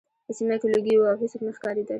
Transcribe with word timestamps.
په 0.25 0.31
سیمه 0.37 0.55
کې 0.59 0.67
لوګي 0.73 0.95
وو 0.95 1.09
او 1.11 1.17
هېڅوک 1.21 1.41
نه 1.45 1.51
ښکارېدل 1.57 1.89